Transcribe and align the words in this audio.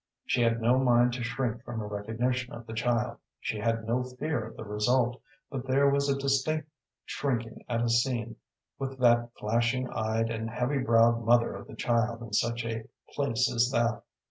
She 0.25 0.41
had 0.41 0.59
no 0.63 0.79
mind 0.79 1.13
to 1.13 1.23
shrink 1.23 1.63
from 1.63 1.79
a 1.79 1.85
recognition 1.85 2.55
of 2.55 2.65
the 2.65 2.73
child; 2.73 3.17
she 3.39 3.59
had 3.59 3.85
no 3.87 4.03
fear 4.03 4.47
of 4.47 4.57
the 4.57 4.63
result, 4.65 5.21
but 5.51 5.67
there 5.67 5.91
was 5.91 6.09
a 6.09 6.17
distinct 6.17 6.67
shrinking 7.05 7.63
at 7.69 7.83
a 7.83 7.87
scene 7.91 8.37
with 8.79 8.97
that 8.97 9.29
flashing 9.37 9.87
eyed 9.91 10.31
and 10.31 10.49
heavy 10.49 10.79
browed 10.79 11.23
mother 11.23 11.53
of 11.53 11.67
the 11.67 11.75
child 11.75 12.23
in 12.23 12.33
such 12.33 12.65
a 12.65 12.85
place 13.13 13.47
as 13.53 13.69
that. 13.69 14.01